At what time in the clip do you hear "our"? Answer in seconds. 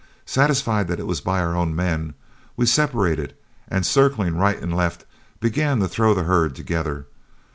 1.41-1.55